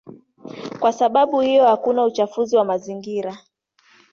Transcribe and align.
Kwa 0.79 0.93
sababu 0.93 1.41
hiyo 1.41 1.65
hakuna 1.67 2.03
uchafuzi 2.05 2.55
wa 2.57 2.65
mazingira. 2.65 3.37